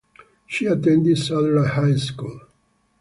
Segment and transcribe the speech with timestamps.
[0.47, 2.39] She attended Sunderland High School.